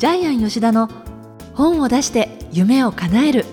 [0.00, 0.88] ジャイアン吉田の
[1.52, 3.44] 本を出して夢を叶える。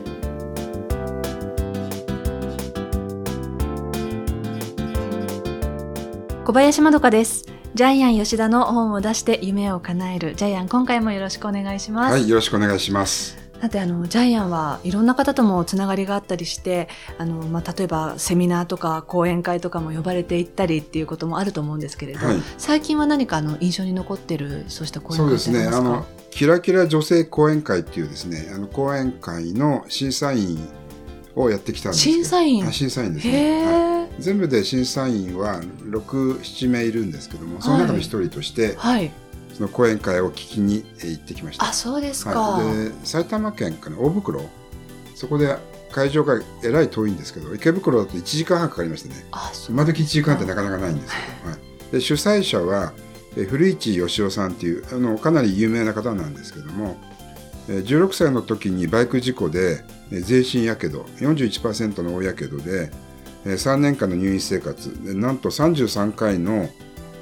[6.45, 7.43] 小林まどかです。
[7.75, 10.35] ジャイアン吉田の本を出して夢を叶える。
[10.35, 12.13] ジャイアン今回もよろしくお願いします。
[12.13, 13.36] はい、よろしくお願いします。
[13.61, 16.87] だってあのジャイアンはいろんな方ともつながりがあったりして
[17.17, 22.37] あの、まあ、例えばセミナーとか講演会とかも呼ばれていったりっていうこともあると思うんですけれど、はい。
[22.57, 25.65] 最近は何かあの印象に残ってるそうした講演会そうですね。
[25.67, 30.59] あの、キラキラ女性講演会っていうですね、あの講演会の審査員
[31.35, 32.65] をやってきたんです審査員？
[32.65, 33.65] あ審査員ですへね。
[33.65, 34.03] はい。
[34.03, 39.11] え、全部で審査員は6、7名いるんですけども、その中の一人として、はい、
[39.57, 41.67] その講演会を聞きにえー行ってきました。
[41.67, 43.97] あそうですか、はい、で埼玉県かな？
[43.97, 44.41] 大袋？
[45.15, 45.57] そこで
[45.91, 49.25] 会場がえらい遠いんですけど池袋だと1時間半かかりましたね。
[49.31, 49.75] あそう。
[49.75, 51.57] 今時1時間ってなかなかないんですけど、は
[51.89, 52.93] い、で主催者は
[53.35, 56.97] え古市義雄さんっていうあのかなり有名な方なんですけども
[57.67, 62.91] え16歳の時にバイク事故でえ全身やけど41%の大やけどで
[63.45, 66.69] え3年間の入院生活でなんと33回の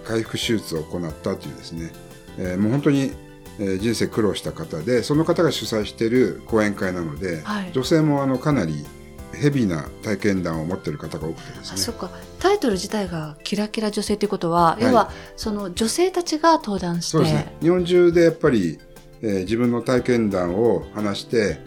[0.03, 1.91] 回復手術を行ったというですね、
[2.37, 3.11] えーもう本当に、
[3.59, 7.71] えー人生苦労した方でその方が主催している講演会なので、はい。
[7.73, 8.85] 女性もあのかなり
[9.33, 11.71] ヘビーな体験談を持っている方が多くてですね。
[11.73, 12.09] あそっか。
[12.39, 14.83] タイトル自体が「キラキラ女性」ということは、い。
[14.83, 17.11] 要はその女性たちが登壇して。
[17.11, 17.55] そうですね。
[17.61, 18.79] 日本中でやっぱり、
[19.21, 21.59] えー自分の体験談を話して、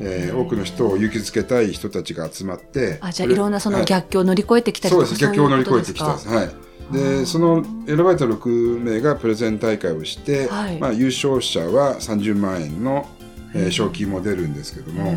[0.00, 3.86] えー多くの人を勇気づけたい人たちが集まってあじゃあいろんなそのはい。
[3.86, 5.20] 逆境を乗り越えてきたりとかそうです。
[5.20, 6.04] 逆境を乗り越えてきた。
[6.06, 10.78] はいでその選ばれた6名がプレゼン大会をして、はい。
[10.78, 13.06] まあ、優勝者は30万円の、
[13.54, 15.16] えー賞金も出るんですけども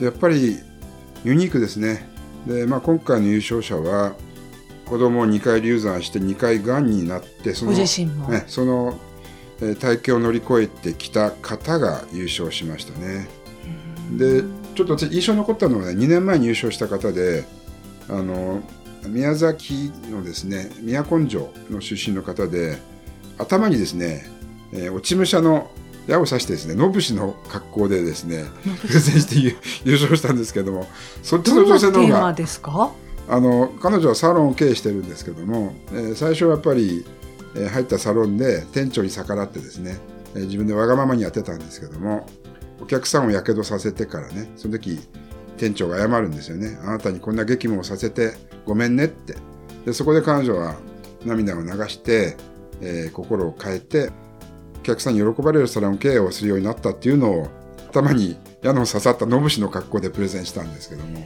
[0.00, 0.58] やっぱり
[1.24, 2.08] ユニークですね。
[2.46, 4.14] で、まあ、今回の優勝者は
[4.86, 8.98] 子供を2回流産して2回がんになってそごの自身も、ね、その、
[9.60, 13.28] えー体験を乗り越えてきた方が優勝しましたね。
[14.18, 14.42] で
[14.74, 17.44] ちょっと私印象に残ったのはね2年前に優勝した方で
[18.08, 18.60] あの
[19.06, 22.78] 宮崎のですね都城の出身の方で
[23.38, 24.24] 頭にですね、
[24.72, 25.70] えー落ち武者の
[26.06, 28.44] 矢を刺してですね野武士の格好でですね
[28.80, 30.86] プレゼンして優優勝したんですけども
[31.22, 32.92] そっちの女性の方がーマですか？
[33.28, 37.04] あの彼女はサロンを経営してるんですけども、えー最初はやっぱり、
[37.54, 39.98] えー入ったサロンで店長に逆らってですね、
[40.34, 42.26] えー自分でわがままにやってたんですけども
[42.80, 44.98] お客さんをやけどさせてからねその時
[45.62, 48.32] 店長が謝るんですよねあなたにこんな激務をさせて
[48.66, 49.36] ごめんねって
[49.86, 50.74] でそこで彼女は
[51.24, 52.36] 涙を流して、
[52.80, 54.10] えー心を変えて
[54.80, 57.48] お客さんに喜ばれるサロン経営をするようになったっていうのを
[57.90, 61.20] 頭に矢の刺さったノブシの格好でプレゼンしたんですけども。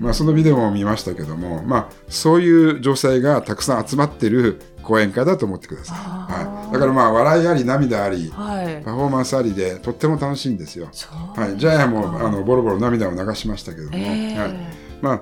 [0.00, 5.96] まあ、そのビデオも見ましたけども、まあ、そういう女性がたくさん集まってる講演会だと思ってください。
[5.98, 8.82] はい、だからまあ笑いあり涙ありはい。
[8.84, 10.90] パフォーマンスありでとっても楽しいんですよ。
[11.36, 14.52] はい、ジャイアンもあのボロボロ涙を流しましたけども、えーはい、
[15.00, 15.20] まあ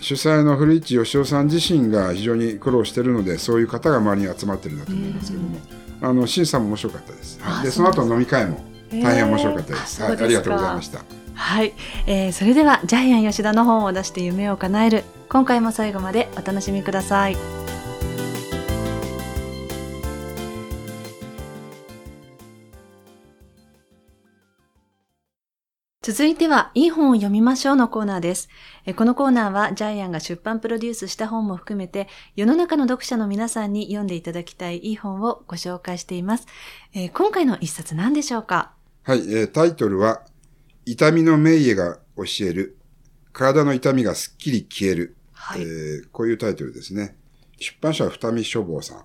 [0.00, 5.58] 主催の古市義雄さん自身が非常に苦労しているのでそういう方が周りに集まってるんだと思いますけども、
[6.02, 7.40] あの審査も面白かったです。
[7.40, 10.02] はい、であその後飲み会も大変面白かったです。
[10.02, 10.28] はい、えーあそうですか。
[10.28, 11.04] ありがとうございました。
[11.34, 11.74] はい、
[12.06, 17.65] えーそれではジャイアン吉田の本を出して夢を叶える今回も最後までお楽しみください
[26.06, 28.48] 続いては、いい本を読みましょうのコーナーです。
[28.84, 32.06] えーこのコーナーは、ジャイアンが出版プロデュースした本も含めて、
[32.36, 36.46] 世の中の読者の皆さんに読んでいただきたいいい本をご紹介しています。
[36.94, 38.70] えー今回の一冊何でしょうか？
[39.02, 40.22] はい、えータイトルは、
[40.84, 42.78] 痛みの名医が教える、
[43.32, 47.16] 体の痛みがすっきり消える、はいえーこういうタイトルですね。
[47.58, 49.04] 出版社は二見書房さん。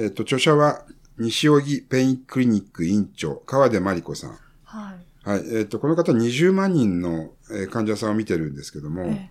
[0.00, 0.86] えっ、と、著者は、
[1.18, 4.38] 西荻ペインクリニック院長、川出真理子さん。
[4.64, 5.11] はい。
[5.24, 9.30] はい、えっ、と、この方20万人の、えー患者さんを見てるんですけども、え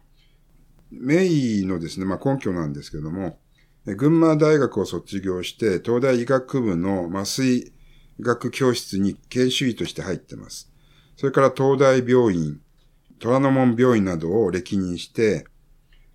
[0.89, 3.39] 名医のですね、まあ、根拠なんですけども、
[3.85, 7.73] え群馬大学を卒業して、東大医学部の麻酔
[8.21, 10.71] 学教室に研修医として入ってます。
[11.17, 12.61] それから東大病院、
[13.19, 15.45] 虎ノ門病院などを歴任して、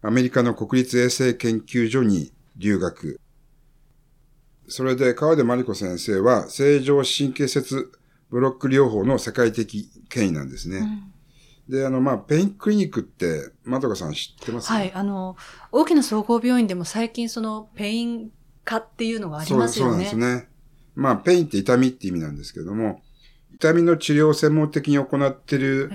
[0.00, 3.20] アメリカの国立衛生研究所に留学。
[4.68, 7.92] それで河手眞理子先生は星状神経節
[8.30, 11.02] ブロック療法の世界的権威なんですね。
[11.68, 14.70] で、あの、まあ、ペインクリニックって、まどかさん知ってます？
[14.70, 15.36] はい、あの、
[15.72, 18.30] 大きな総合病院でも最近そのペイン
[18.64, 20.04] 科っていうのがありますよね。
[20.04, 20.48] そうそうなんですね。
[20.94, 23.02] まあ、 pain って痛みって意味なんですけども、
[23.54, 25.90] 痛みの治療を専門的に行っている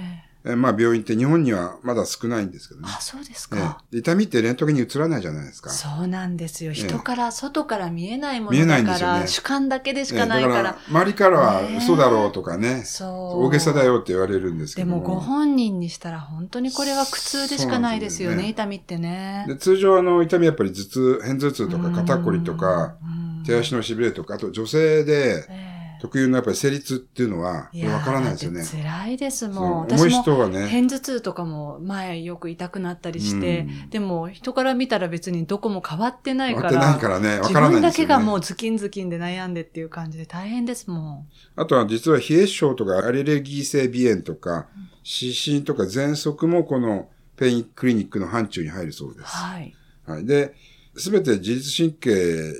[0.45, 2.87] ええまあ病院って日本にはまだ少ないんですけどね。
[2.89, 3.83] あ、そうですえか。
[3.93, 5.69] え痛みってレントゲンに映らないじゃないですか。
[5.69, 6.71] そうなんですよ。
[6.71, 10.55] え人から、外から見えないも見えのだから、ないんですよね主観だけでしかええないから。
[10.55, 13.45] だから、周りからは嘘だろうとかね、そう。
[13.45, 13.81] 大げさだ。
[13.83, 19.45] よって言われるんですけどでもご本人にしたら本当にこれは苦痛でしかないですよね、ね痛みってね。
[19.47, 28.63] で通常あの痛みやっぱり頭痛、片頭痛とか肩こりとか、うん、手足の痺れとか、あと女性でええ特有のやっぱり生理痛っていうのは、わからないですよね。
[28.65, 29.87] 辛いですもん。
[29.87, 38.13] 重い人はね、片頭痛とかも前よく痛くなったりして、うんでも人から見たら別にどこも変わってないわってから、ないからね、わ自からない分だんですよね。
[38.13, 44.67] けがもうズキンズキンで悩んでっていう感じで大変ですもあとは実は冷え症とかアレルギー性鼻炎とか、
[45.03, 49.23] 湿疹とか喘息もこのペインクリニックの範疇に入るそうでん。
[49.23, 49.29] す。
[49.29, 49.75] はい。
[50.07, 50.25] はい。
[50.25, 50.55] で、
[50.95, 52.11] すべて自律神経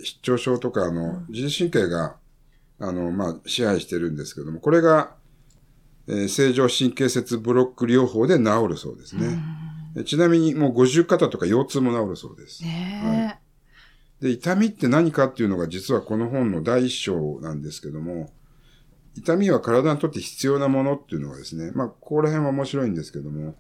[0.04, 2.16] 失調症とか、あの、自律神経が、
[2.82, 5.16] あの、まあ、支配してるんですけども、これが、
[6.08, 9.40] えー正常神経節ブロック療法で治るそうですね。
[9.96, 12.64] えちなみにもう50肩とか腰痛も治るそうです。
[12.64, 13.40] ね
[14.22, 18.32] え、で、痛みって何かっていうのが実はこの本の第一章なんですけども、
[19.16, 23.56] 痛みは体にとって必要なものっていうのがですね、まあ、ここら辺は面白いんですけども、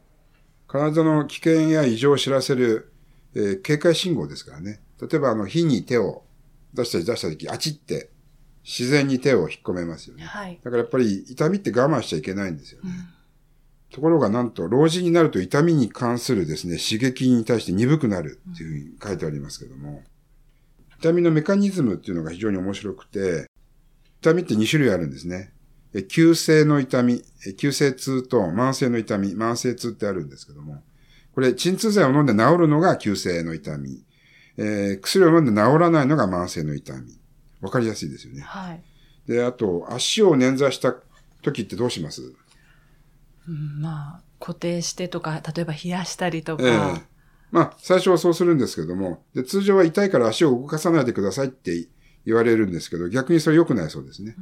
[0.68, 2.92] 体の危険や異常を知らせる、
[3.36, 4.82] えー警戒信号ですからね。
[5.02, 6.24] 例えば、あの、火に手を
[6.74, 8.11] 出したり出したとき、あちって
[8.64, 10.24] 自然に手を引っ込めますよね。
[10.24, 10.60] はい。
[10.64, 12.92] だからやっぱり痛みって我慢しちゃいけないんですよね。
[13.92, 20.04] ところがなんと、老人になると痛みに関するですね、刺激に対して鈍くなるっていうふうに書いてありますけども、
[21.00, 23.50] 痛みのメカニズムっていうのが非常に面白くて、
[24.22, 25.52] 痛みって2種類あるんですね。
[25.94, 30.84] え急性の痛み、え急性痛と慢性の痛み、慢性痛ってあるんですけども、
[31.34, 34.06] これ、鎮痛剤を飲んで治るのが急性の痛み、
[34.58, 37.21] えー薬を飲んで治らないのが慢性の痛み。
[37.62, 38.42] わかりやすいですよね。
[38.42, 38.84] はい。
[39.28, 40.96] で、あと、足を捻挫した
[41.42, 42.34] 時ってどうします？
[43.48, 46.64] うんまあ、固定してとか、例えば冷やしたりとか。
[46.64, 47.12] ええ
[47.52, 51.86] まあ、最初はそうするんですけども、で通常は痛いから足を動かさないでくださいって
[52.26, 54.38] 言われるんですけど、逆にそれ良くないそうですね。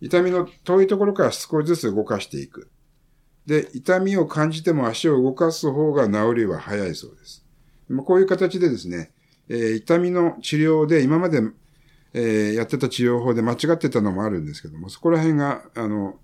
[0.00, 2.68] 痛みの遠いところから少しずつ動かしていく。
[3.46, 7.44] で、痛みを感じても足を動かす方が治りは早いそうです。
[7.88, 9.12] でもこういう形でですね、
[9.48, 11.42] えー痛みの治療で今まで、
[12.12, 16.18] えーやってた治療法で間違ってたのもあるんですけども、そこら辺が、あの、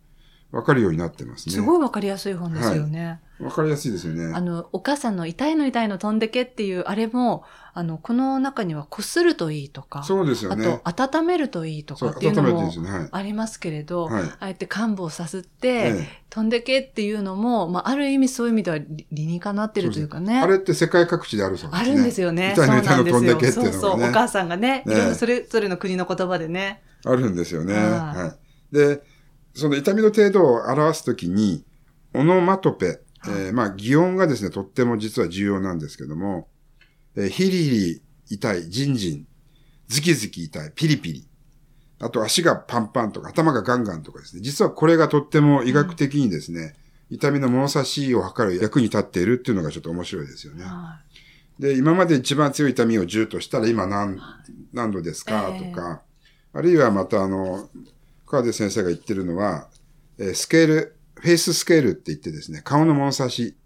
[0.52, 1.54] わかるようになってますね。
[1.54, 3.20] すごいわかりやすい本ですよね。
[3.40, 4.32] わかりやすいですよね。
[4.34, 7.44] あの、お母さんの痛いの痛いの飛んでけっていう、あれも、
[7.74, 10.80] あの、この中にはこするといいとか、そうですよあね。
[10.82, 12.72] と、温めるといいとそう、かっていうのも。
[13.10, 20.38] ありますけれど、はいああやって患部をさすって、ええ飛んでけっていうのも、まあ、ある意味そういう意味では理理にかなってるというかね。
[20.38, 21.90] あれって世界各地であるそうですね。
[21.90, 22.52] あるんですよね。
[22.54, 24.08] 痛いの痛いの飛んでけってそいううのそう、がね。
[24.10, 26.82] お母さんがね、ねいろんなそれぞれの国の言葉でね。
[27.06, 27.74] あるんですよね。
[27.74, 28.34] はいは
[28.70, 28.74] い。
[28.74, 29.02] で、
[29.56, 31.64] その痛みの程度を表すときに、
[32.14, 36.48] オノマトペ、えーまあ、擬音がですね、とっても実は重要なんですけども、
[37.16, 39.26] えーヒリヒリ痛い、ジンジン、
[39.88, 41.26] ズキズキ痛い、ピリピリ。
[41.98, 44.42] あと足がパンパンとか頭がガンガンとかですね。
[44.42, 46.74] 実はこれがとっても医学的にですね、
[47.08, 50.64] 痛みの物差しを測る役に立っているっていうのがちょっと面白いですよね。
[50.64, 51.00] は
[51.58, 54.20] で、今まで一番強い痛みを10としたら今何、
[54.72, 56.02] 何度ですかええとか、
[56.52, 57.70] あるいはまたあの、
[58.26, 59.68] 河手先生が言ってるのは、
[60.18, 63.56] え scale、face scale って言ってですね、顔の物差し。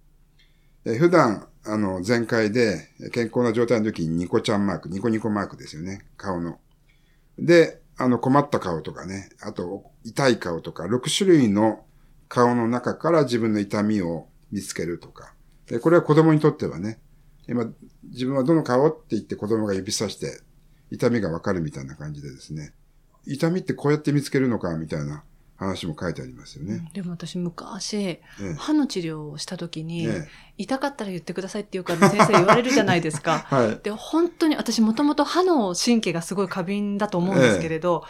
[0.84, 6.58] え普段、あの、全開で健康な状態の時にニコちゃんマーク、ニコニコマークですよね、顔の。
[7.38, 11.84] で、あの、困った顔とかね、あと、痛い顔とか、6種類の
[12.28, 15.34] 顔の中から自分の痛みを見つけるとか。
[15.66, 16.98] でこれは子供にとってはね、
[17.48, 17.66] 今、
[18.04, 20.40] 自分はどの顔って言って子供が指さして、
[20.90, 22.74] 痛みがわかるみたいな感じでですね、
[23.26, 25.24] 痛みってこうやって見つけるのか、みたいな。
[25.60, 26.90] 話も書いてありますよね。
[26.94, 30.26] でも私昔、ええ歯の治療をした時に、え
[30.60, 33.44] 痛かったら言ってくださいっていうから先生言われるじゃないですか。
[33.48, 33.80] はい。
[33.82, 38.04] で、本当に私もともと歯の神経がすごい過敏だと思うんですけれど、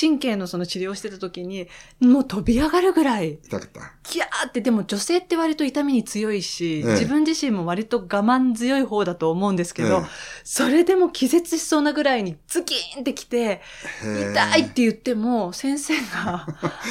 [0.00, 1.68] 神経のその治療をしてた時に、
[2.00, 3.92] もう飛び上がるぐらい、痛かった。
[4.02, 10.04] キャーって、でも女性って割と痛みに強いし、ええ自分自身も割と我慢強い方だと思うんですけど、ええ
[10.42, 13.60] それでも気絶しそうなぐらいにズキーンってきて、
[14.02, 16.46] 痛いって言っても、先生が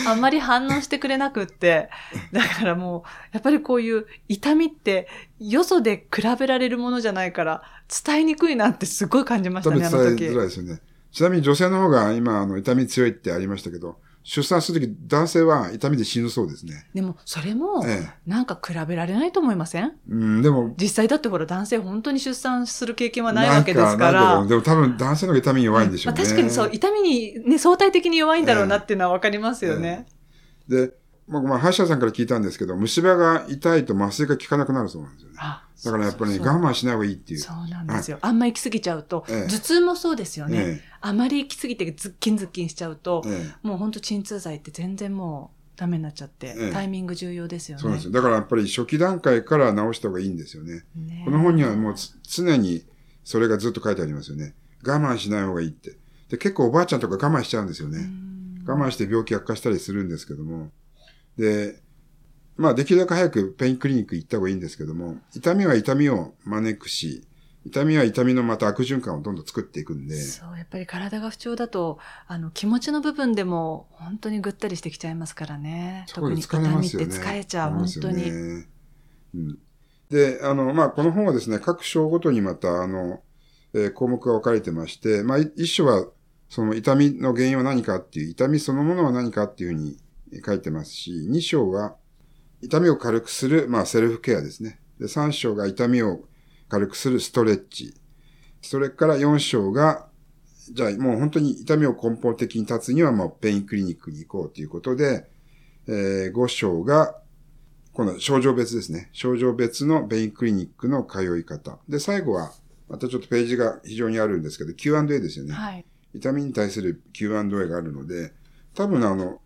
[0.08, 1.90] あんまり反応してくれなくって、
[2.32, 3.02] だからもう、
[3.32, 5.08] やっぱりこういう痛みって、
[5.40, 7.64] よそで比べられるものじゃないから、
[8.06, 10.24] 伝えにくいなってすごい感じましたね、伝えあの時。
[10.26, 10.82] づらいですよね。
[11.12, 16.88] ちなみに女性の方が今、あの、痛み強いってありましたけど、出産するとき男性は痛みで死ぬそうですね。
[16.94, 19.86] でも、それも、えなんか比べられないと思いません？
[19.86, 19.92] え。
[20.10, 24.48] うん、でも、実際だってほら男性本当に出産する経験はないわけですからろう。
[24.48, 26.20] でも多分男性の痛みに弱いんでしょうね。
[26.20, 30.06] まあ確かにそう、痛みにね、相対的に弱いんだろうなっていうのはわかりますよね。
[30.68, 30.92] で、
[31.28, 35.36] まあ、まあ、歯医者さんから聞いたんですけど、虫歯が痛いと麻酔が効かなくなるそうなんですよね。
[35.40, 37.40] あだからやっぱりね、我慢しない方がいいっていう。
[37.40, 38.18] そうなんですよ。
[38.22, 40.58] あんま行き過ぎちゃうと、ええ頭痛もそうですよね。
[40.58, 43.30] えあまり行き過ぎてズッキンズッキンしちゃうと、え
[43.64, 47.82] えもう本当鎮痛剤って全然もうダメになっちゃって、ええタイミング重要ですよね。
[47.82, 48.12] そうなんですよ。
[48.12, 50.84] だからやっぱり初期段階から治した方がいいんですよね。
[50.96, 52.86] ねこの本にはもうつ常に
[53.24, 54.56] それがずっと書いてありますよね。
[54.86, 55.98] 我慢しない方がいいって。
[56.30, 58.02] で、結構おばあちゃんとか我慢しちゃうんですようね。
[58.02, 60.72] ん我慢して病気悪化したりするんですけども。
[61.38, 61.82] で、
[62.60, 67.26] まあできるだけ早くペインクリニック行った方がいいんですけども、痛みは痛みを招くし、
[67.66, 76.06] 痛みは痛みのまた悪循環をどんどん作っていくんで、そう、やっぱり体が不調だと、あの、気持ちの部分でも本当にぐったりしてきちゃいますからね。
[76.10, 76.42] 特に。
[76.42, 78.28] 痛みって疲れちゃう、本当に。
[78.28, 78.68] よね
[79.36, 79.60] うん。
[80.10, 83.22] で、あの、まあ、この本はですね、各章ごとにまた、あの、
[83.74, 86.08] えー項目が分かれてまして、まあ、い一章は、
[86.50, 89.98] その痛みの原因は何かっていう、痛みそのものは何かっていうふうに
[90.46, 91.96] 書いてますし、二章は、
[92.62, 94.80] 痛みを軽くする、まあ、セルフケアですね。
[95.00, 96.22] で、三章が痛みを
[96.68, 97.94] 軽くするストレッチ。
[98.62, 100.08] それから四章が、
[100.72, 105.30] じゃあもう本当に痛みを根本的に立つにはもうペインクリニックに行こうということで、
[105.88, 107.16] えー、5章が、
[107.94, 109.10] 今度は症状別ですね。
[109.12, 111.80] 症状別のペインクリニックの通い方。
[111.88, 112.52] で、最後は、
[112.88, 115.54] またちょっとページが非常にあるんですけど、Q&A ですよね。
[115.54, 115.86] はい。
[116.14, 118.34] 痛みに対する Q&A があるので、
[118.74, 119.42] 多分あの、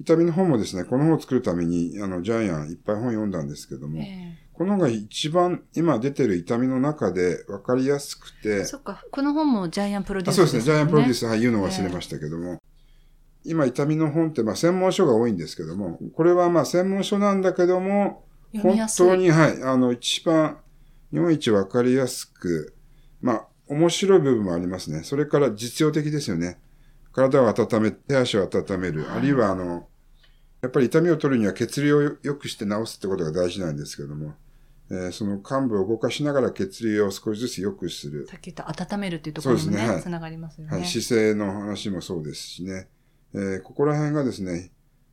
[0.00, 11.18] 痛みの本もですね、この本を作るために、あの、ジャイアンいっぱい本読んだんですけども、えこの本が一番今出てる痛みの中で分かりやすくてえ、そっか、この本もジャイアンプロデュースあそうですね、ジャイアンプロデュース。
[11.20, 12.60] ス、はい、言うの忘れましたけども、
[13.44, 18.24] 今、痛みの本って、まあ、専門書が多いんですけども、これはまあ、専門書なんだけども、
[18.62, 18.78] 本。
[18.96, 20.58] 当に、はい、あの、一番、
[21.12, 22.74] 日本一わかりやすく、
[23.20, 25.02] まあ、面白い部分もありますね。
[25.04, 26.58] それから実用的ですよね。
[27.18, 29.04] 体を温め、手足を温める。
[29.04, 29.88] はいあるいは、あの、
[30.62, 34.34] やっぱり痛みを取るには血流を良くして治すってことが大事なんですけども、
[34.90, 38.26] えーその幹部を動かしながら血流を少しずつ良くする。
[38.26, 40.72] さっき言った温めるっていうところもね、ねはいつながりますよね。
[40.72, 42.88] はい、姿勢の話もそうですしね。
[43.34, 44.70] えーここら辺がですね、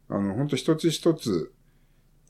[0.09, 1.51] あの、本当一つ一つ、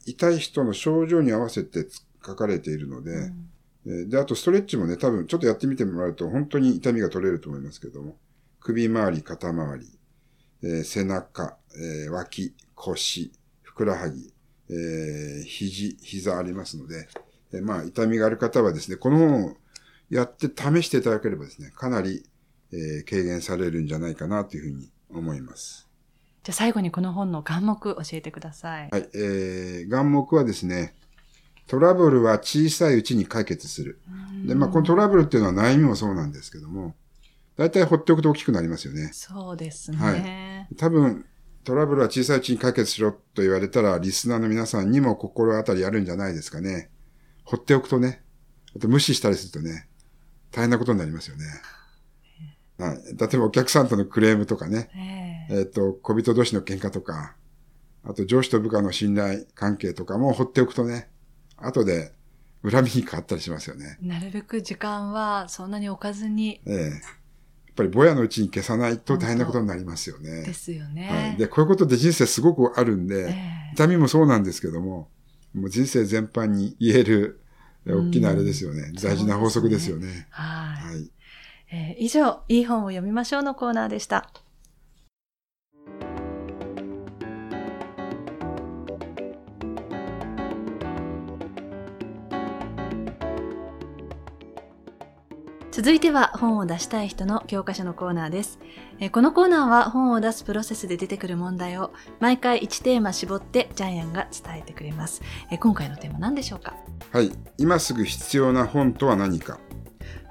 [0.05, 1.85] 痛い人の症状に合わせて
[2.25, 3.49] 書かれているので、うん
[3.87, 8.17] えーで、あとストレッチもね、多分ちょっとやってみてもらうと本当に痛みが取れると思いますけども、
[8.65, 9.99] 首周り、肩周り、
[10.63, 13.31] えー背中、えー脇、腰、
[13.61, 14.33] ふくらはぎ、
[14.71, 17.07] えー肘、膝ありますので、
[17.53, 19.57] えーまあ、痛みがある方はですね、この本を
[20.09, 22.25] やって試していただければですね、かなり、
[22.71, 25.87] えー軽減されるんじゃないかなというふうに思います。
[26.43, 28.89] じゃあ最後にこの本の眼目教えてください。
[28.89, 30.95] はい、えー、眼目はですね、
[31.67, 33.99] トラブルは小さいうちに解決する。
[34.47, 36.95] で、まあ、このトラブルっていうのは悩みもそうなんですけども、
[37.57, 39.09] 大体放っておくと大きくなりますよね。
[39.13, 39.97] そうですね。
[39.97, 41.25] はい多分、
[41.63, 46.89] トラブルは小さいうちに解決しろと言われたら、リスナーの皆さんにも心当たりあるんじゃないですかね。
[47.43, 48.23] 放っておくとね、
[48.75, 49.87] あと無視したりするとね、
[50.51, 51.45] 大変なことになりますよね。
[52.77, 52.97] はい。
[53.17, 57.35] 例えばお客さんとのクレームとかね、えええっ、と、小人同士の喧嘩とか、
[58.03, 61.09] あと上司と部下の信頼関係とかも放っておくとね、
[61.57, 62.13] 後で
[62.63, 63.97] 恨みに変わったりしますよね。
[64.01, 66.91] なるべく時間はそんなに置かずにええやっ
[67.75, 70.43] ぱりぼやのうちに消さないと大変なことになりますよね。
[70.43, 71.09] ですよね。
[71.09, 71.37] はい。
[71.37, 75.09] で、こういうことって人生すごくあるんで、ええ痛みもそうなんですけども、
[75.53, 77.41] もう人生全般に言える、
[77.85, 78.91] え大きなあれですよね。
[78.91, 80.27] ん大事な法則ですよね。
[80.29, 81.11] はい、はい。
[81.71, 84.29] えー以上、いい本を読みましょうのコーナーでした。
[95.75, 98.59] 続いては本を出したい人の教科書のコーナーです。
[99.01, 101.91] えーこのコーナーは本を出すプロセスで出てくる問題を
[102.21, 105.21] 毎回1テーマ絞ってジャイアンが伝えてくれます。
[105.51, 106.77] えー今回のテーマ何でしょうか？
[107.11, 107.29] はい。
[107.57, 109.59] 今すぐ必要な本とは何か。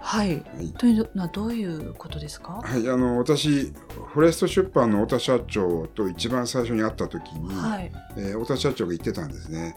[0.01, 0.43] はい。
[0.57, 0.73] はい。
[0.79, 2.63] というのはどういうことですか？
[2.65, 2.89] はい。
[2.89, 3.75] あの、私、
[4.15, 7.93] フォレスト出版の太田社長と一番最初に会った時に、はい。
[8.17, 9.75] えー太田社長が言ってたんですね。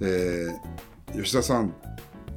[0.00, 1.74] えー吉田さん、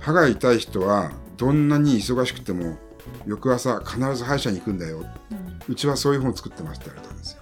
[0.05, 2.77] 歯が痛い人はどんなに忙しくても
[3.25, 4.99] 翌朝必ず歯医者に行くんだよ。
[4.99, 7.39] うんうちはそういう本を作ってますって言われたんですよ。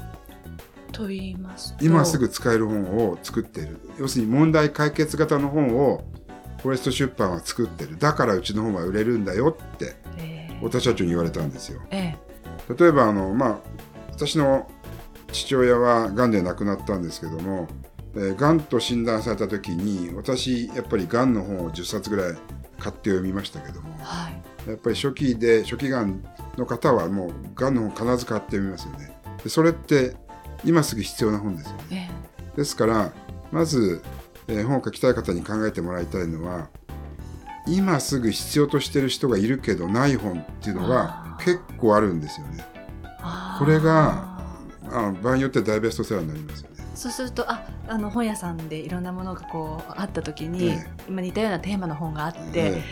[0.93, 3.81] と言いますと今すぐ使える本を作っている。
[3.99, 6.05] 要するに問題解決型の本を
[6.61, 7.97] フォレスト出版は作ってる。
[7.97, 11.81] だからうちの本は売れるんだよってえー太田社長に言われたんですよ。
[11.91, 12.15] え
[12.79, 13.59] 例えばあの、まあ、
[14.11, 14.71] 私の
[15.33, 17.67] 父親は癌で亡くなったんですけども、
[18.15, 22.35] えー、癌と診断された時に私やっぱり癌の本を10冊ぐらい
[22.79, 24.69] 買って読みましたけどもえはい。
[24.69, 26.23] やっぱり初期で初期癌
[26.57, 29.15] の方はもう癌の本必ず買って読みますよね。
[29.43, 30.15] でそれって
[30.63, 32.11] 今すぐ必要な本ですよね。
[32.55, 33.11] えですから
[33.51, 34.01] まず、
[34.47, 36.69] えー本を書きたい方に考えてもらいたいのは
[37.67, 42.65] 今すぐ必要としてる人がいるけどない本っていうのが結構あるんですよね。
[43.57, 44.39] これが
[44.89, 46.72] あの場合によって大ベストセラーになりますよね。
[46.93, 52.83] そうするとああの本屋さんでいろんなものがこうあった時に、え今似たようなテーマの本があって、え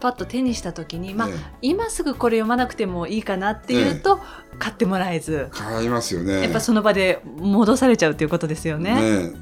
[0.00, 1.36] パッと手にした時に、まあええ。
[1.62, 4.20] 今すぐこれ読まなくてもいいかなっていうと、
[4.58, 6.42] 買ってもらえず、買いますよね。
[6.42, 8.94] やっぱその場で戻されちゃうっていうことですよね。
[8.94, 9.32] ね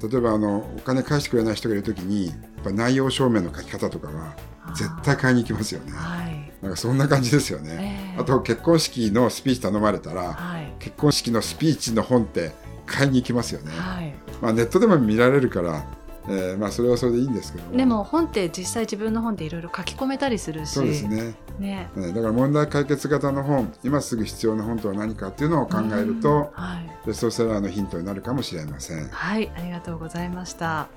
[0.00, 0.08] え。
[0.08, 4.34] 例えばあのお金返してくれない人がいるときにやっぱ内容証明の書き方とかは
[4.74, 5.92] 絶対買いに行きますよね。
[5.92, 8.14] はい、なんかそんな感じですよね。
[8.14, 8.20] ええ。
[8.20, 10.72] あと結婚式のスピーチ頼まれたらはい。
[10.78, 12.52] 結婚式のスピーチの本って
[12.86, 13.72] 買いに行きますよね。
[13.72, 15.84] はい、まあネットでも見られるから、
[16.28, 17.76] えーまあそれはそれでいいんですけど。
[17.76, 20.70] でも本って実際自分の本でいろいろ書き込めたりするし。
[20.70, 21.34] そうですね。
[21.58, 21.88] ね。
[21.96, 26.20] ねだから問題解決型の本今すぐ必要な本とは何かっていうのを考えるうん。
[26.20, 29.08] とはい、ベストセラーのヒントになるかもしれません。
[29.08, 30.88] はい、ありがとうございました。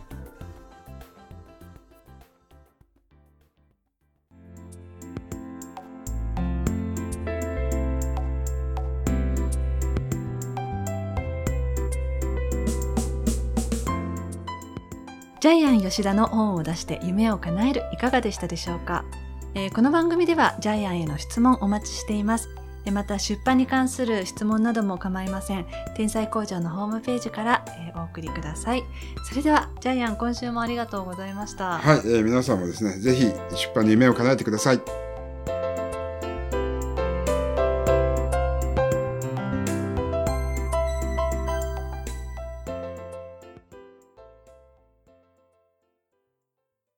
[15.45, 19.05] ジャイアン吉田の本を出して夢を叶えるいかがでしたでしょうか、
[19.53, 22.49] えーこの番組ではジャイアンへの質問お待ちしています。
[22.83, 25.67] えーまた出版に関する質問なども構いません。
[25.95, 28.83] 天才工場のホームページから、えーお送りください。
[29.29, 31.77] それではジャイアン今週もありがとうございました。
[31.77, 35.04] はい、えー皆さんもですねぜひ出版に夢を叶えてください。